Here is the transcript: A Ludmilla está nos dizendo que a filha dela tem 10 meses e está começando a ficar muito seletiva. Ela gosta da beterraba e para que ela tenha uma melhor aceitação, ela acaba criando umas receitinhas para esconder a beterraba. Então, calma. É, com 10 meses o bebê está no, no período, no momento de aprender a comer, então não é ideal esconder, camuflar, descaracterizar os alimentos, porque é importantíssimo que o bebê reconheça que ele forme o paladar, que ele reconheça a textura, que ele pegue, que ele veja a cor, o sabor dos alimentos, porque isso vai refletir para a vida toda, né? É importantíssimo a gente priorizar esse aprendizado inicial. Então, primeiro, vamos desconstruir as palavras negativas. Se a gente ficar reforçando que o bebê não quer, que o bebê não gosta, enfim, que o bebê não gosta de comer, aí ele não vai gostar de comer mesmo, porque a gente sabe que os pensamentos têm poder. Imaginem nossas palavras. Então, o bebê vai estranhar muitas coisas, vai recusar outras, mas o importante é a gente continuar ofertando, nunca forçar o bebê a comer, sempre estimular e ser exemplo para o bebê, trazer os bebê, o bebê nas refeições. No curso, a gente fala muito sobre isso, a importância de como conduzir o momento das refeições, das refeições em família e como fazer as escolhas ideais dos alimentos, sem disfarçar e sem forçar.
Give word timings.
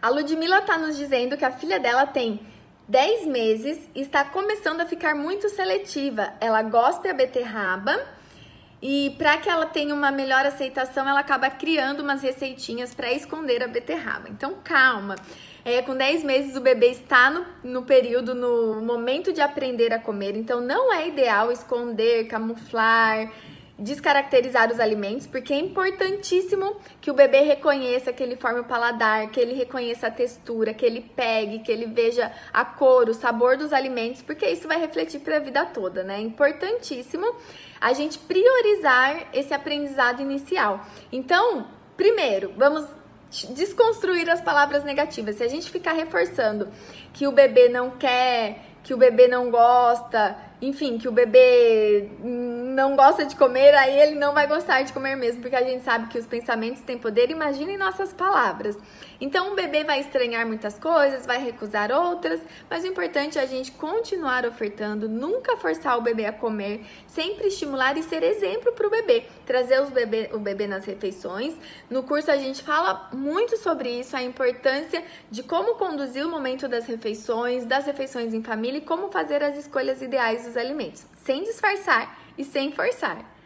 A 0.00 0.08
Ludmilla 0.10 0.58
está 0.58 0.78
nos 0.78 0.96
dizendo 0.96 1.36
que 1.36 1.44
a 1.44 1.50
filha 1.50 1.80
dela 1.80 2.06
tem 2.06 2.40
10 2.86 3.26
meses 3.26 3.80
e 3.96 4.00
está 4.00 4.24
começando 4.24 4.80
a 4.80 4.86
ficar 4.86 5.12
muito 5.12 5.48
seletiva. 5.48 6.32
Ela 6.40 6.62
gosta 6.62 7.08
da 7.08 7.14
beterraba 7.14 7.98
e 8.80 9.12
para 9.18 9.36
que 9.38 9.48
ela 9.48 9.66
tenha 9.66 9.92
uma 9.92 10.12
melhor 10.12 10.46
aceitação, 10.46 11.08
ela 11.08 11.18
acaba 11.18 11.50
criando 11.50 12.00
umas 12.00 12.22
receitinhas 12.22 12.94
para 12.94 13.12
esconder 13.12 13.60
a 13.60 13.66
beterraba. 13.66 14.28
Então, 14.28 14.54
calma. 14.62 15.16
É, 15.64 15.82
com 15.82 15.96
10 15.96 16.22
meses 16.22 16.54
o 16.54 16.60
bebê 16.60 16.90
está 16.90 17.28
no, 17.28 17.44
no 17.64 17.82
período, 17.82 18.36
no 18.36 18.80
momento 18.80 19.32
de 19.32 19.40
aprender 19.40 19.92
a 19.92 19.98
comer, 19.98 20.36
então 20.36 20.60
não 20.60 20.92
é 20.92 21.08
ideal 21.08 21.50
esconder, 21.50 22.28
camuflar, 22.28 23.32
descaracterizar 23.78 24.72
os 24.72 24.80
alimentos, 24.80 25.26
porque 25.26 25.52
é 25.52 25.58
importantíssimo 25.58 26.76
que 27.00 27.10
o 27.10 27.14
bebê 27.14 27.42
reconheça 27.42 28.12
que 28.12 28.22
ele 28.22 28.34
forme 28.34 28.60
o 28.60 28.64
paladar, 28.64 29.30
que 29.30 29.38
ele 29.38 29.54
reconheça 29.54 30.08
a 30.08 30.10
textura, 30.10 30.74
que 30.74 30.84
ele 30.84 31.00
pegue, 31.00 31.60
que 31.60 31.70
ele 31.70 31.86
veja 31.86 32.32
a 32.52 32.64
cor, 32.64 33.08
o 33.08 33.14
sabor 33.14 33.56
dos 33.56 33.72
alimentos, 33.72 34.20
porque 34.20 34.46
isso 34.48 34.66
vai 34.66 34.80
refletir 34.80 35.20
para 35.20 35.36
a 35.36 35.40
vida 35.40 35.64
toda, 35.66 36.02
né? 36.02 36.16
É 36.16 36.20
importantíssimo 36.20 37.32
a 37.80 37.92
gente 37.92 38.18
priorizar 38.18 39.28
esse 39.32 39.54
aprendizado 39.54 40.20
inicial. 40.20 40.84
Então, 41.12 41.68
primeiro, 41.96 42.52
vamos 42.56 42.84
desconstruir 43.50 44.28
as 44.28 44.40
palavras 44.40 44.82
negativas. 44.82 45.36
Se 45.36 45.44
a 45.44 45.48
gente 45.48 45.70
ficar 45.70 45.92
reforçando 45.92 46.68
que 47.12 47.26
o 47.26 47.32
bebê 47.32 47.68
não 47.68 47.90
quer, 47.90 48.64
que 48.82 48.94
o 48.94 48.96
bebê 48.96 49.28
não 49.28 49.50
gosta, 49.50 50.36
enfim, 50.60 50.98
que 50.98 51.06
o 51.06 51.12
bebê 51.12 52.08
não 52.78 52.94
gosta 52.94 53.26
de 53.26 53.34
comer, 53.34 53.74
aí 53.74 53.98
ele 53.98 54.14
não 54.14 54.32
vai 54.32 54.46
gostar 54.46 54.82
de 54.82 54.92
comer 54.92 55.16
mesmo, 55.16 55.42
porque 55.42 55.56
a 55.56 55.64
gente 55.64 55.82
sabe 55.82 56.06
que 56.06 56.16
os 56.16 56.26
pensamentos 56.26 56.80
têm 56.82 56.96
poder. 56.96 57.28
Imaginem 57.28 57.76
nossas 57.76 58.12
palavras. 58.12 58.78
Então, 59.20 59.50
o 59.52 59.56
bebê 59.56 59.82
vai 59.82 59.98
estranhar 59.98 60.46
muitas 60.46 60.78
coisas, 60.78 61.26
vai 61.26 61.42
recusar 61.42 61.90
outras, 61.90 62.40
mas 62.70 62.84
o 62.84 62.86
importante 62.86 63.36
é 63.36 63.42
a 63.42 63.46
gente 63.46 63.72
continuar 63.72 64.46
ofertando, 64.46 65.08
nunca 65.08 65.56
forçar 65.56 65.98
o 65.98 66.02
bebê 66.02 66.26
a 66.26 66.32
comer, 66.32 66.86
sempre 67.08 67.48
estimular 67.48 67.98
e 67.98 68.02
ser 68.04 68.22
exemplo 68.22 68.70
para 68.70 68.86
o 68.86 68.90
bebê, 68.90 69.24
trazer 69.44 69.82
os 69.82 69.90
bebê, 69.90 70.30
o 70.32 70.38
bebê 70.38 70.68
nas 70.68 70.84
refeições. 70.84 71.56
No 71.90 72.04
curso, 72.04 72.30
a 72.30 72.36
gente 72.36 72.62
fala 72.62 73.08
muito 73.12 73.56
sobre 73.56 73.90
isso, 73.90 74.16
a 74.16 74.22
importância 74.22 75.02
de 75.28 75.42
como 75.42 75.74
conduzir 75.74 76.24
o 76.24 76.30
momento 76.30 76.68
das 76.68 76.86
refeições, 76.86 77.64
das 77.64 77.86
refeições 77.86 78.32
em 78.32 78.40
família 78.40 78.78
e 78.78 78.82
como 78.82 79.10
fazer 79.10 79.42
as 79.42 79.56
escolhas 79.56 80.00
ideais 80.00 80.44
dos 80.44 80.56
alimentos, 80.56 81.04
sem 81.16 81.42
disfarçar 81.42 82.27
e 82.38 82.44
sem 82.44 82.72
forçar. 82.72 83.37